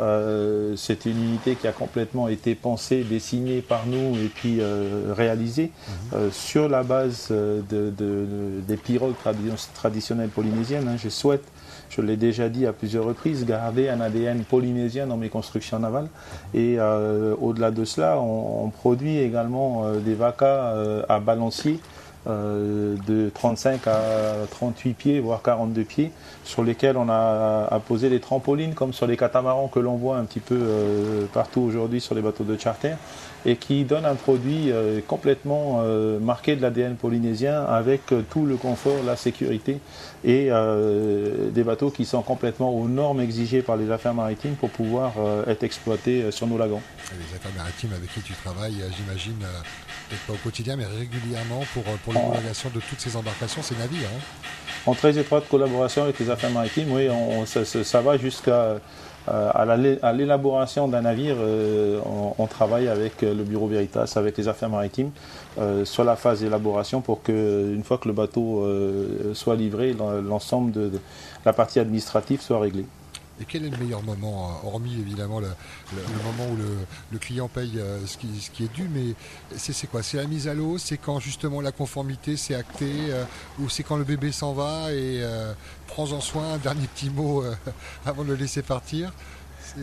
Euh, 0.00 0.74
c'est 0.76 1.06
une 1.06 1.22
unité 1.22 1.54
qui 1.54 1.66
a 1.68 1.72
complètement 1.72 2.28
été 2.28 2.54
pensée, 2.54 3.04
dessinée 3.04 3.60
par 3.60 3.86
nous 3.86 4.16
et 4.16 4.28
puis 4.28 4.58
euh, 4.60 5.12
réalisée 5.16 5.70
mhm. 6.12 6.32
sur 6.32 6.68
la 6.68 6.82
base 6.82 7.28
de, 7.30 7.92
des 8.66 8.76
pirogues 8.76 9.14
traditionnelles 9.74 10.30
polynésiennes. 10.30 10.88
Hein. 10.88 10.96
Je 10.96 11.08
souhaite 11.08 11.44
je 11.90 12.02
l'ai 12.02 12.16
déjà 12.16 12.48
dit 12.48 12.66
à 12.66 12.72
plusieurs 12.72 13.04
reprises, 13.04 13.46
garder 13.46 13.88
un 13.88 14.00
ADN 14.00 14.44
polynésien 14.44 15.06
dans 15.06 15.16
mes 15.16 15.28
constructions 15.28 15.78
navales. 15.78 16.08
Et 16.54 16.76
euh, 16.78 17.34
au-delà 17.40 17.70
de 17.70 17.84
cela, 17.84 18.20
on, 18.20 18.68
produit 18.70 19.18
également 19.18 19.84
euh, 19.84 19.98
des 19.98 20.14
vacas 20.14 20.72
euh, 20.74 21.02
à 21.08 21.18
balancier. 21.18 21.80
De 22.28 23.30
35 23.34 23.86
à 23.86 24.00
38 24.50 24.94
pieds, 24.94 25.20
voire 25.20 25.42
42 25.42 25.82
pieds, 25.82 26.12
sur 26.44 26.62
lesquels 26.62 26.96
on 26.96 27.08
a, 27.08 27.80
posé 27.86 28.10
des 28.10 28.20
trampolines, 28.20 28.74
comme 28.74 28.92
sur 28.92 29.06
les 29.06 29.16
catamarans 29.16 29.68
que 29.68 29.78
l'on 29.78 29.96
voit 29.96 30.16
un 30.16 30.24
petit 30.24 30.40
peu 30.40 30.58
partout 31.32 31.60
aujourd'hui 31.60 32.00
sur 32.00 32.14
les 32.14 32.22
bateaux 32.22 32.44
de 32.44 32.56
charter 32.58 32.92
et 33.46 33.56
qui 33.56 33.84
donne 33.84 34.04
un 34.04 34.14
produit 34.14 34.70
euh, 34.70 35.00
complètement 35.06 35.80
euh, 35.82 36.18
marqué 36.18 36.56
de 36.56 36.62
l'ADN 36.62 36.96
polynésien 36.96 37.64
avec 37.64 38.12
euh, 38.12 38.22
tout 38.28 38.44
le 38.44 38.56
confort, 38.56 39.02
la 39.04 39.16
sécurité 39.16 39.78
et 40.24 40.50
des 41.52 41.62
bateaux 41.62 41.90
qui 41.90 42.04
sont 42.04 42.22
complètement 42.22 42.74
aux 42.74 42.88
normes 42.88 43.20
exigées 43.20 43.62
par 43.62 43.76
les 43.76 43.88
affaires 43.92 44.14
maritimes 44.14 44.56
pour 44.56 44.68
pouvoir 44.68 45.12
être 45.46 45.62
exploités 45.62 46.32
sur 46.32 46.48
nos 46.48 46.58
lagons. 46.58 46.82
Les 47.12 47.36
affaires 47.36 47.52
maritimes 47.56 47.90
avec 47.96 48.12
qui 48.12 48.20
tu 48.22 48.32
travailles, 48.32 48.82
j'imagine, 48.96 49.36
peut-être 49.38 50.26
pas 50.26 50.32
au 50.32 50.36
quotidien, 50.42 50.74
mais 50.74 50.86
régulièrement 50.86 51.60
pour, 51.72 51.84
pour 51.84 52.12
l'homologation 52.12 52.68
de 52.74 52.80
toutes 52.80 52.98
ces 52.98 53.14
embarcations, 53.14 53.62
ces 53.62 53.76
navires. 53.76 54.08
Hein. 54.12 54.48
En 54.86 54.94
très 54.94 55.16
étroite 55.16 55.44
collaboration 55.48 56.02
avec 56.02 56.18
les 56.18 56.30
affaires 56.30 56.50
maritimes, 56.50 56.90
oui, 56.90 57.08
ça, 57.46 58.00
va 58.00 58.18
jusqu'à 58.18 58.80
à 59.30 60.12
l'élaboration 60.12 60.88
d'un 60.88 61.02
navire, 61.02 61.36
euh, 61.38 62.00
on, 62.38 62.46
travaille 62.46 62.88
avec 62.88 63.22
euh, 63.22 63.34
le 63.34 63.42
Bureau 63.42 63.66
Veritas, 63.66 64.12
avec 64.16 64.36
les 64.38 64.48
affaires 64.48 64.70
maritimes, 64.70 65.10
sur 65.84 66.04
la 66.04 66.14
phase 66.14 66.40
d'élaboration 66.40 67.00
pour 67.00 67.22
que, 67.22 67.74
une 67.74 67.82
fois 67.82 67.98
que 67.98 68.06
le 68.06 68.14
bateau 68.14 68.64
soit 69.34 69.56
livré, 69.56 69.92
l'ensemble 70.24 70.70
de, 70.70 70.92
la 71.44 71.52
partie 71.52 71.80
administrative 71.80 72.40
soit 72.40 72.60
réglée. 72.60 72.84
Et 73.40 73.44
quel 73.44 73.64
est 73.64 73.70
le 73.70 73.76
meilleur 73.78 74.02
moment, 74.02 74.60
hormis 74.64 74.94
évidemment 74.94 75.40
le, 75.40 75.48
moment 76.24 76.50
où 76.52 76.56
le, 77.12 77.18
client 77.18 77.48
paye 77.48 77.80
ce 78.06 78.16
qui, 78.16 78.28
ce, 78.40 78.50
qui, 78.50 78.64
est 78.64 78.72
dû, 78.72 78.88
mais 78.92 79.14
c'est 79.56 79.86
quoi? 79.86 80.02
C'est 80.02 80.16
la 80.16 80.26
mise 80.26 80.48
à 80.48 80.54
l'eau? 80.54 80.78
C'est 80.78 80.98
quand 80.98 81.20
justement 81.20 81.60
la 81.60 81.72
conformité 81.72 82.36
s'est 82.36 82.54
actée 82.54 83.12
Ou 83.60 83.68
c'est 83.68 83.82
quand 83.82 83.96
le 83.96 84.04
bébé 84.04 84.32
s'en 84.32 84.52
va 84.52 84.92
et 84.92 85.22
prends-en 85.86 86.20
soin, 86.20 86.54
un 86.54 86.58
dernier 86.58 86.86
petit 86.88 87.10
mot 87.10 87.44
avant 88.06 88.24
de 88.24 88.30
le 88.30 88.34
laisser 88.36 88.62
partir? 88.62 89.12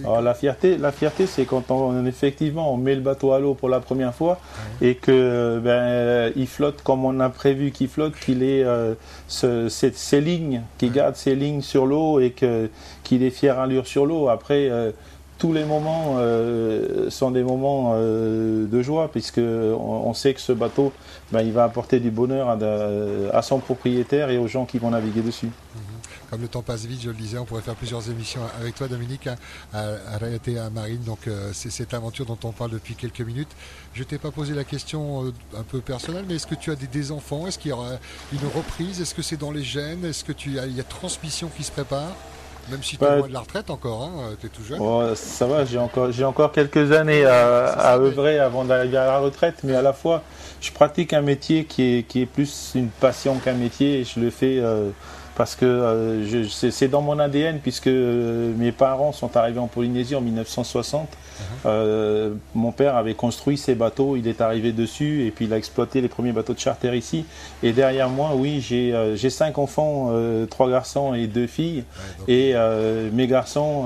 Alors 0.03 0.21
la 0.21 0.33
fierté, 0.33 0.77
la 0.77 0.91
fierté, 0.91 1.27
c'est 1.27 1.45
quand 1.45 1.71
on 1.71 2.05
effectivement 2.05 2.73
on 2.73 2.77
met 2.77 2.95
le 2.95 3.01
bateau 3.01 3.33
à 3.33 3.39
l'eau 3.39 3.53
pour 3.53 3.69
la 3.69 3.79
première 3.79 4.13
fois 4.13 4.39
et 4.81 4.95
que 4.95 5.59
ben 5.63 6.31
il 6.35 6.47
flotte 6.47 6.81
comme 6.81 7.05
on 7.05 7.19
a 7.19 7.29
prévu 7.29 7.71
qu'il 7.71 7.87
flotte, 7.87 8.15
qu'il 8.15 8.43
ait 8.43 8.63
euh, 8.63 8.93
ce, 9.27 9.69
ces, 9.69 10.21
lignes, 10.21 10.61
qu'il 10.77 10.91
garde 10.91 11.15
ses 11.15 11.35
lignes 11.35 11.61
sur 11.61 11.85
l'eau 11.85 12.19
et 12.19 12.31
que 12.31 12.69
qu'il 13.03 13.23
ait 13.23 13.29
fière 13.29 13.59
allure 13.59 13.87
sur 13.87 14.05
l'eau. 14.05 14.29
Après 14.29 14.69
euh, 14.69 14.91
tous 15.37 15.51
les 15.51 15.65
moments 15.65 16.15
euh, 16.17 17.09
sont 17.09 17.31
des 17.31 17.43
moments 17.43 17.93
euh, 17.95 18.65
de 18.67 18.81
joie 18.81 19.09
puisque 19.11 19.39
on, 19.39 20.13
sait 20.13 20.33
que 20.33 20.39
ce 20.39 20.53
bateau, 20.53 20.93
ben, 21.31 21.41
il 21.41 21.51
va 21.51 21.65
apporter 21.65 21.99
du 21.99 22.09
bonheur 22.09 22.49
à, 22.49 22.57
à, 23.37 23.41
son 23.41 23.59
propriétaire 23.59 24.29
et 24.29 24.37
aux 24.37 24.47
gens 24.47 24.65
qui 24.65 24.79
vont 24.79 24.91
naviguer 24.91 25.21
dessus. 25.21 25.47
Mhm. 25.47 25.94
Comme 26.29 26.41
le 26.41 26.47
temps 26.47 26.61
passe 26.61 26.85
vite, 26.85 27.01
je 27.01 27.09
le 27.09 27.15
disais, 27.15 27.37
on 27.37 27.45
pourrait 27.45 27.61
faire 27.61 27.75
plusieurs 27.75 28.09
émissions 28.09 28.41
avec 28.59 28.75
toi, 28.75 28.87
Dominique, 28.87 29.27
hein, 29.27 29.35
à, 29.73 29.81
à, 29.81 30.65
à 30.65 30.69
Marine. 30.69 31.03
Donc 31.03 31.27
euh, 31.27 31.51
c'est 31.53 31.69
cette 31.69 31.93
aventure 31.93 32.25
dont 32.25 32.37
on 32.43 32.51
parle 32.51 32.71
depuis 32.71 32.95
quelques 32.95 33.21
minutes. 33.21 33.51
Je 33.93 34.03
t'ai 34.03 34.17
pas 34.17 34.31
posé 34.31 34.53
la 34.53 34.63
question 34.63 35.33
un 35.57 35.63
peu 35.63 35.79
personnelle, 35.81 36.25
mais 36.27 36.35
est-ce 36.35 36.47
que 36.47 36.55
tu 36.55 36.71
as 36.71 36.75
des, 36.75 37.11
enfants? 37.11 37.45
Est-ce 37.47 37.59
qu'il 37.59 37.69
y 37.69 37.73
aura 37.73 37.91
une 38.33 38.47
reprise? 38.55 39.01
Est-ce 39.01 39.13
que 39.13 39.21
c'est 39.21 39.37
dans 39.37 39.51
les 39.51 39.63
gènes? 39.63 40.05
Est-ce 40.05 40.23
que 40.23 40.31
tu 40.31 40.49
il 40.51 40.75
y 40.75 40.79
a 40.79 40.83
transmission 40.83 41.49
qui 41.55 41.63
se 41.63 41.71
prépare? 41.71 42.11
Même 42.71 42.81
si 42.81 42.97
tu 42.97 43.03
es 43.03 43.17
loin 43.17 43.27
de 43.27 43.33
la 43.33 43.41
retraite 43.41 43.69
encore, 43.69 44.03
hein, 44.03 44.35
tu 44.39 44.47
es 44.47 44.49
tout 44.49 44.63
jeune. 44.63 44.79
Oh, 44.81 45.03
ça 45.13 45.45
va, 45.45 45.65
j'ai 45.65 45.77
encore, 45.77 46.11
j'ai 46.11 46.23
encore 46.23 46.51
quelques 46.51 46.91
années 46.91 47.23
à, 47.23 47.67
à 47.67 47.97
œuvrer 47.97 48.39
avant 48.39 48.65
d'arriver 48.65 48.97
à 48.97 49.05
la 49.05 49.19
retraite, 49.19 49.57
mais 49.63 49.75
à 49.75 49.83
la 49.83 49.93
fois, 49.93 50.23
je 50.61 50.71
pratique 50.71 51.13
un 51.13 51.21
métier 51.21 51.65
qui 51.65 51.97
est, 51.97 52.03
qui 52.03 52.21
est 52.21 52.25
plus 52.25 52.71
une 52.73 52.89
passion 52.89 53.35
qu'un 53.37 53.53
métier 53.53 53.99
et 53.99 54.03
je 54.03 54.19
le 54.19 54.31
fais 54.31 54.57
euh, 54.57 54.89
parce 55.35 55.55
que 55.55 55.65
euh, 55.65 56.47
c'est 56.49 56.87
dans 56.87 57.01
mon 57.01 57.19
ADN 57.19 57.59
puisque 57.59 57.87
euh, 57.87 58.53
mes 58.57 58.71
parents 58.71 59.11
sont 59.11 59.35
arrivés 59.35 59.59
en 59.59 59.67
Polynésie 59.67 60.15
en 60.15 60.21
1960. 60.21 61.07
Uh-huh. 61.07 61.43
Euh, 61.65 62.33
mon 62.53 62.71
père 62.71 62.95
avait 62.95 63.13
construit 63.13 63.57
ces 63.57 63.75
bateaux, 63.75 64.15
il 64.15 64.27
est 64.27 64.39
arrivé 64.39 64.71
dessus 64.71 65.25
et 65.25 65.31
puis 65.31 65.45
il 65.45 65.53
a 65.53 65.57
exploité 65.57 65.99
les 65.99 66.07
premiers 66.07 66.31
bateaux 66.31 66.53
de 66.53 66.59
charter 66.59 66.95
ici. 66.95 67.25
Et 67.61 67.73
derrière 67.73 68.09
moi, 68.09 68.31
oui, 68.35 68.61
j'ai 68.61 69.29
cinq 69.29 69.57
enfants, 69.57 70.13
trois 70.49 70.69
garçons 70.69 71.13
et 71.13 71.27
deux 71.27 71.47
filles. 71.47 71.83
et 72.29 72.53
mes 73.11 73.27
garçons 73.27 73.83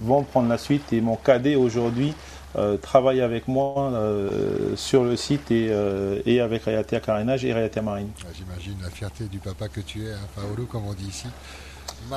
vont 0.00 0.22
prendre 0.22 0.48
la 0.48 0.58
suite 0.58 0.92
et 0.92 1.00
mon 1.00 1.16
cadet 1.16 1.56
aujourd'hui 1.56 2.14
travaille 2.80 3.20
avec 3.20 3.48
moi 3.48 3.90
euh, 3.92 4.74
sur 4.76 5.04
le 5.04 5.16
site 5.16 5.50
et, 5.50 5.68
euh, 5.70 6.20
et 6.26 6.40
avec 6.40 6.64
Réatea 6.64 7.00
Carénage 7.00 7.44
et 7.44 7.52
Réatea 7.52 7.82
Marine. 7.82 8.08
Ah, 8.22 8.28
j'imagine 8.34 8.76
la 8.82 8.90
fierté 8.90 9.24
du 9.24 9.38
papa 9.38 9.68
que 9.68 9.80
tu 9.80 10.06
es, 10.06 10.12
hein, 10.12 10.28
Paolo, 10.34 10.64
comme 10.64 10.86
on 10.86 10.94
dit 10.94 11.08
ici. 11.08 11.26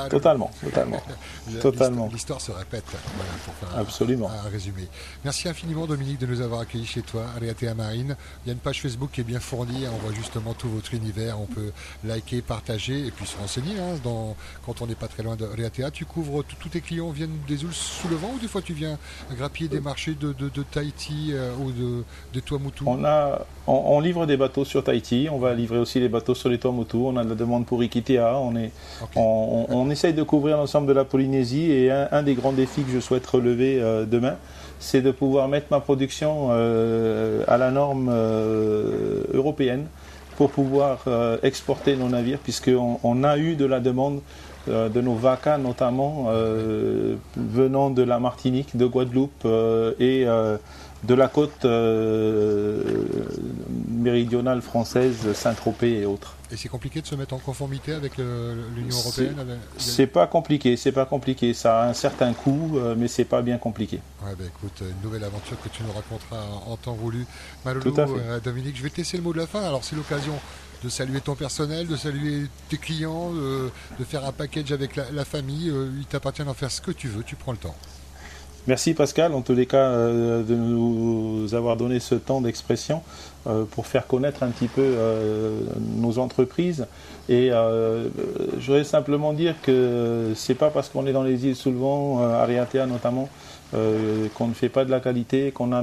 Totalement, 0.08 0.50
totalement. 0.62 1.02
totalement. 1.60 2.08
L'histoire 2.12 2.40
se 2.40 2.52
répète, 2.52 2.84
pour 2.84 3.54
faire 3.54 3.78
Absolument. 3.78 4.30
Un, 4.30 4.48
résumé. 4.48 4.88
Merci 5.24 5.48
infiniment 5.48 5.86
Dominique 5.86 6.18
de 6.18 6.26
nous 6.26 6.40
avoir 6.40 6.60
accueillis 6.60 6.86
chez 6.86 7.02
toi, 7.02 7.24
Aréatea 7.36 7.74
Marine. 7.74 8.16
Il 8.44 8.48
y 8.48 8.50
a 8.50 8.52
une 8.52 8.60
page 8.60 8.80
Facebook 8.80 9.10
qui 9.12 9.20
est 9.20 9.24
bien 9.24 9.40
fournie, 9.40 9.84
on 9.92 9.96
voit 9.98 10.14
justement 10.14 10.54
tout 10.54 10.68
votre 10.68 10.94
univers, 10.94 11.40
on 11.40 11.46
peut 11.46 11.72
liker, 12.04 12.42
partager 12.42 13.06
et 13.06 13.10
puis 13.10 13.26
se 13.26 13.36
renseigner. 13.36 13.78
Hein, 13.78 13.98
dans, 14.04 14.36
quand 14.64 14.80
on 14.82 14.86
n'est 14.86 14.94
pas 14.94 15.08
très 15.08 15.22
loin 15.22 15.36
de 15.36 15.44
Aréatea, 15.44 15.90
tu 15.90 16.04
couvres, 16.04 16.44
tous 16.44 16.68
tes 16.68 16.80
clients 16.80 17.10
viennent 17.10 17.38
des 17.48 17.62
îles 17.62 17.72
sous 17.72 18.08
le 18.08 18.16
vent 18.16 18.32
ou 18.34 18.38
des 18.38 18.48
fois 18.48 18.62
tu 18.62 18.74
viens 18.74 18.98
grappiller 19.36 19.68
des 19.68 19.80
marchés 19.80 20.14
de, 20.14 20.32
Tahiti 20.70 21.30
euh, 21.32 21.52
ou 21.56 21.72
de, 21.72 22.04
de 22.34 22.40
Tuamutu 22.40 22.84
on, 22.86 23.04
a, 23.04 23.46
on, 23.66 24.00
livre 24.00 24.26
des 24.26 24.36
bateaux 24.36 24.64
sur 24.64 24.84
Tahiti, 24.84 25.28
on 25.30 25.38
va 25.38 25.54
livrer 25.54 25.78
aussi 25.78 26.00
des 26.00 26.08
bateaux 26.08 26.34
sur 26.34 26.48
les 26.48 26.58
Tuamutu, 26.58 26.96
on 26.96 27.16
a 27.16 27.24
de 27.24 27.30
la 27.30 27.34
demande 27.34 27.66
pour 27.66 27.82
Iquitea, 27.82 28.38
on 28.38 28.54
est... 28.56 28.72
On, 29.16 29.66
on 29.70 29.90
essaye 29.90 30.12
de 30.12 30.22
couvrir 30.22 30.56
l'ensemble 30.56 30.86
de 30.86 30.92
la 30.92 31.04
Polynésie 31.04 31.70
et 31.70 31.90
un, 31.90 32.22
des 32.22 32.34
grands 32.34 32.52
défis 32.52 32.82
que 32.82 32.92
je 32.92 33.00
souhaite 33.00 33.26
relever 33.26 33.80
euh, 33.80 34.04
demain, 34.04 34.36
c'est 34.78 35.02
de 35.02 35.10
pouvoir 35.10 35.48
mettre 35.48 35.66
ma 35.70 35.80
production 35.80 36.48
euh, 36.50 37.44
à 37.46 37.56
la 37.58 37.70
norme 37.70 38.08
euh, 38.10 39.22
européenne 39.32 39.86
pour 40.36 40.50
pouvoir 40.50 41.04
exporter 41.42 41.96
nos 41.96 42.08
navires, 42.08 42.38
puisqu'on 42.38 42.98
on 43.02 43.24
a 43.24 43.36
eu 43.36 43.56
de 43.56 43.66
la 43.66 43.78
demande 43.78 44.20
de 44.66 45.00
nos 45.02 45.14
vacas 45.14 45.58
notamment 45.58 46.28
venant 47.36 47.90
de 47.90 48.02
la 48.02 48.18
Martinique, 48.18 48.74
de 48.74 48.86
Guadeloupe 48.86 49.46
et 50.00 50.24
de 51.04 51.14
la 51.14 51.28
côte 51.28 51.64
méridionale 53.88 54.62
française, 54.62 55.32
Saint-Tropez 55.34 56.00
et 56.00 56.06
autres. 56.06 56.36
Et 56.52 56.56
c'est 56.56 56.68
compliqué 56.68 57.00
de 57.00 57.06
se 57.06 57.14
mettre 57.14 57.34
en 57.34 57.38
conformité 57.38 57.92
avec 57.92 58.16
l'Union 58.16 58.96
européenne 58.96 59.36
C'est 59.78 60.08
pas 60.08 60.26
compliqué, 60.26 60.76
c'est 60.76 60.92
pas 60.92 61.06
compliqué. 61.06 61.54
Ça 61.54 61.82
a 61.82 61.88
un 61.88 61.92
certain 61.92 62.32
coût, 62.32 62.72
euh, 62.74 62.94
mais 62.98 63.06
c'est 63.06 63.24
pas 63.24 63.40
bien 63.40 63.56
compliqué. 63.58 64.00
Ouais, 64.24 64.34
ben 64.36 64.46
écoute, 64.46 64.80
une 64.80 65.02
nouvelle 65.02 65.22
aventure 65.22 65.60
que 65.62 65.68
tu 65.68 65.82
nous 65.84 65.92
raconteras 65.92 66.42
en 66.66 66.76
temps 66.76 66.94
voulu. 66.94 67.24
Malou, 67.64 67.80
euh, 67.96 68.40
Dominique, 68.40 68.76
je 68.76 68.82
vais 68.82 68.90
te 68.90 68.96
laisser 68.96 69.16
le 69.16 69.22
mot 69.22 69.32
de 69.32 69.38
la 69.38 69.46
fin. 69.46 69.62
Alors 69.62 69.84
c'est 69.84 69.94
l'occasion 69.94 70.34
de 70.82 70.88
saluer 70.88 71.20
ton 71.20 71.36
personnel, 71.36 71.86
de 71.86 71.96
saluer 71.96 72.46
tes 72.68 72.78
clients, 72.78 73.32
de, 73.32 73.70
faire 74.04 74.24
un 74.24 74.32
package 74.32 74.72
avec 74.72 74.96
la, 74.96 75.24
famille. 75.24 75.70
Euh, 75.70 75.88
il 75.98 76.06
t'appartient 76.06 76.42
d'en 76.42 76.54
faire 76.54 76.70
ce 76.70 76.80
que 76.80 76.90
tu 76.90 77.06
veux, 77.06 77.22
tu 77.22 77.36
prends 77.36 77.52
le 77.52 77.58
temps. 77.58 77.76
Merci 78.66 78.94
Pascal, 78.94 79.34
en 79.34 79.40
tous 79.40 79.54
les 79.54 79.66
cas, 79.66 79.90
de 79.90 80.54
nous 80.54 81.54
avoir 81.54 81.76
donné 81.76 81.98
ce 81.98 82.14
temps 82.14 82.40
d'expression. 82.40 83.02
Euh, 83.46 83.64
pour 83.64 83.86
faire 83.86 84.06
connaître 84.06 84.42
un 84.42 84.48
petit 84.48 84.68
peu 84.68 84.82
euh, 84.84 85.60
nos 85.96 86.18
entreprises. 86.18 86.86
Et 87.30 87.50
euh, 87.50 88.08
je 88.58 88.66
voudrais 88.66 88.84
simplement 88.84 89.32
dire 89.32 89.54
que 89.62 90.32
c'est 90.34 90.54
pas 90.54 90.68
parce 90.68 90.90
qu'on 90.90 91.06
est 91.06 91.14
dans 91.14 91.22
les 91.22 91.46
îles 91.46 91.56
sous 91.56 91.70
le 91.70 91.78
vent, 91.78 92.22
Ariatea 92.22 92.84
notamment, 92.84 93.30
qu'on 93.72 94.48
ne 94.48 94.52
fait 94.52 94.68
pas 94.68 94.84
de 94.84 94.90
la 94.90 95.00
qualité, 95.00 95.52
qu'on 95.52 95.72
a 95.72 95.82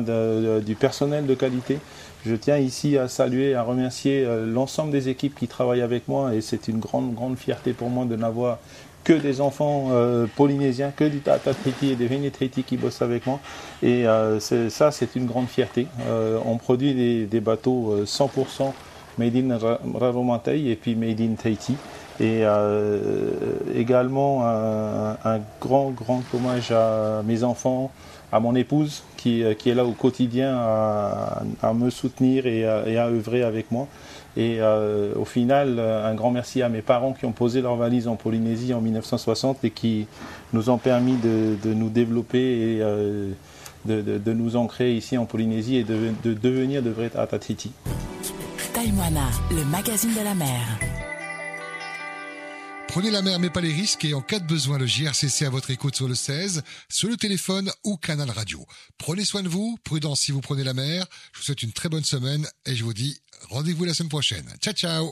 du 0.60 0.76
personnel 0.76 1.26
de 1.26 1.34
qualité. 1.34 1.80
Je 2.28 2.36
tiens 2.36 2.58
ici 2.58 2.96
à 2.96 3.08
saluer, 3.08 3.56
à 3.56 3.64
remercier 3.64 4.28
l'ensemble 4.46 4.92
des 4.92 5.10
équipes 5.10 5.34
qui 5.34 5.48
travaillent 5.48 5.82
avec 5.82 6.08
moi 6.08 6.36
et 6.36 6.42
c'est 6.42 6.68
une 6.68 6.80
grande, 6.80 7.16
grande 7.16 7.38
fierté 7.38 7.74
pour 7.74 7.90
moi 7.90 8.06
de 8.06 8.16
n'avoir 8.16 8.60
que 9.08 9.14
des 9.14 9.40
enfants 9.40 9.88
euh, 9.92 10.28
polynésiens, 10.36 10.92
que 10.94 11.06
du 11.06 11.22
Tata 11.22 11.54
Triti 11.54 11.94
et 11.94 11.96
des 11.96 12.08
Vénétriti 12.08 12.64
qui 12.64 12.76
bossent 12.76 13.02
avec 13.02 13.26
moi. 13.26 13.40
Et 13.82 14.06
euh, 14.06 14.42
ça, 14.42 14.92
c'est 14.92 15.16
une 15.16 15.26
grande 15.26 15.48
fierté. 15.48 15.88
Euh, 16.08 16.38
on 16.46 16.58
produit 16.58 17.26
des, 17.26 17.40
bateaux 17.40 18.04
100% 18.04 18.74
made 19.18 19.36
in 19.38 19.58
Raromatei 19.98 20.70
et 20.70 20.76
puis 20.76 20.96
made 20.96 21.22
in 21.22 21.36
Tahiti. 21.42 21.78
Et 22.20 22.42
également 23.76 24.44
un, 24.44 25.40
grand, 25.62 25.92
grand 25.92 26.24
hommage 26.34 26.72
à 26.72 27.22
mes 27.24 27.44
enfants, 27.44 27.92
à 28.32 28.40
mon 28.40 28.56
épouse 28.56 29.04
qui, 29.16 29.44
est 29.44 29.74
là 29.76 29.86
au 29.86 29.92
quotidien 29.92 30.58
à, 30.58 31.74
me 31.74 31.92
soutenir 31.92 32.46
et 32.48 32.66
à 32.66 33.06
œuvrer 33.06 33.44
avec 33.44 33.72
moi. 33.72 33.88
Et 34.38 34.58
euh, 34.60 35.14
au 35.16 35.26
final, 35.26 35.80
un 35.80 36.14
grand 36.14 36.30
merci 36.30 36.62
à 36.62 36.70
mes 36.70 36.84
parents 36.84 37.14
qui 37.14 37.26
ont 37.26 37.32
posé 37.32 37.62
leur 37.62 37.76
valise 37.76 38.08
en 38.08 38.16
Polynésie 38.16 38.72
en 38.72 38.82
1960 38.82 39.64
et 39.64 39.72
qui 39.72 40.06
nous 40.54 40.70
ont 40.70 40.78
permis 40.78 41.16
de, 41.16 41.74
nous 41.74 41.90
développer 41.90 42.76
et 42.76 42.82
euh, 42.82 43.32
de, 43.86 44.34
nous 44.34 44.56
ancrer 44.56 44.96
ici 44.96 45.18
en 45.18 45.26
Polynésie 45.26 45.78
et 45.78 45.84
de, 45.84 46.14
devenir 46.24 46.84
de 46.84 46.92
vrais 46.92 47.12
Atatiti. 47.18 47.72
Taïwana, 48.74 49.26
le 49.50 49.66
magazine 49.66 50.14
de 50.14 50.24
la 50.24 50.36
mer. 50.36 50.97
Prenez 52.98 53.12
la 53.12 53.22
mer 53.22 53.38
mais 53.38 53.52
pas 53.52 53.62
les 53.62 53.72
risques 53.72 54.06
et 54.06 54.16
en 54.16 54.24
cas 54.24 54.40
de 54.40 54.48
besoin 54.48 54.80
le 54.80 54.88
JRCC 54.88 55.44
à 55.44 55.52
votre 55.52 55.70
écoute 55.70 55.96
sur 55.96 56.08
le 56.08 56.16
16, 56.16 56.64
sur 56.90 57.08
le 57.08 57.16
téléphone 57.16 57.72
ou 57.84 57.96
canal 57.96 58.32
radio. 58.32 58.66
Prenez 58.98 59.24
soin 59.24 59.44
de 59.44 59.48
vous, 59.48 59.78
prudence 59.84 60.22
si 60.22 60.32
vous 60.32 60.42
prenez 60.42 60.64
la 60.64 60.74
mer. 60.74 61.06
Je 61.32 61.38
vous 61.38 61.44
souhaite 61.44 61.62
une 61.62 61.74
très 61.74 61.90
bonne 61.90 62.04
semaine 62.04 62.48
et 62.66 62.76
je 62.76 62.84
vous 62.84 62.96
dis 62.96 63.16
rendez-vous 63.50 63.84
la 63.84 63.94
semaine 63.94 64.10
prochaine. 64.10 64.52
Ciao 64.64 64.74
ciao 64.74 65.06